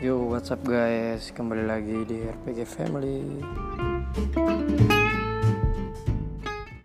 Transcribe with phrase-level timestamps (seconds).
[0.00, 1.28] Yo, what's up guys?
[1.28, 3.20] Kembali lagi di RPG Family.